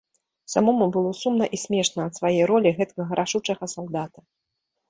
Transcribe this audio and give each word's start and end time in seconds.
Самому 0.53 0.87
было 0.95 1.11
сумна 1.19 1.45
і 1.57 1.59
смешна 1.65 2.07
ад 2.11 2.19
свае 2.21 2.41
ролі 2.53 2.75
гэткага 2.81 3.13
рашучага 3.21 3.65
салдата. 3.75 4.19